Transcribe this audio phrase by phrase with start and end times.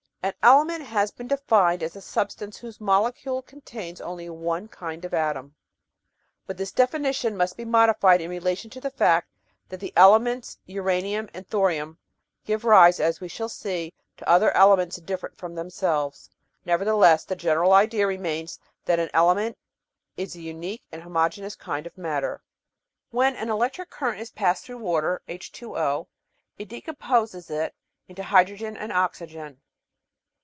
[0.23, 5.15] An ELEMENT has been defined as a substance whose molecule contains only one kind of
[5.15, 5.55] atom,
[6.45, 9.31] but this definition must be modified in relation to the fact
[9.69, 11.97] that the elements uranium and thorium
[12.45, 16.29] give rise, as we shall see, to other elements different from themselves.
[16.65, 19.57] Nevertheless the general idea remains that an element
[20.17, 22.43] is a unique and homogeneous kind of matter.
[23.09, 26.05] When an electric current is passed through water (HzO)
[26.59, 27.73] it decomposes it
[28.07, 29.59] into hydrogen and oxygen.